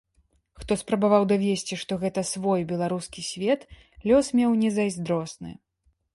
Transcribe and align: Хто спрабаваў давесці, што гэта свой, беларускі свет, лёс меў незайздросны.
Хто 0.59 0.77
спрабаваў 0.83 1.27
давесці, 1.31 1.77
што 1.81 1.97
гэта 2.05 2.23
свой, 2.31 2.65
беларускі 2.73 3.27
свет, 3.29 3.67
лёс 4.09 4.25
меў 4.43 4.59
незайздросны. 4.65 5.51